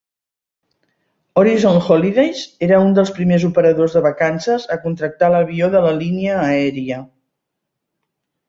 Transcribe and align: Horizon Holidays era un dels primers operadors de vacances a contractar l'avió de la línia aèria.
Horizon 1.41 1.75
Holidays 1.87 2.41
era 2.69 2.79
un 2.85 2.95
dels 2.99 3.11
primers 3.19 3.45
operadors 3.49 3.99
de 3.99 4.03
vacances 4.07 4.67
a 4.77 4.79
contractar 4.87 5.33
l'avió 5.35 5.71
de 5.77 5.83
la 5.89 5.95
línia 6.03 6.43
aèria. 6.47 6.99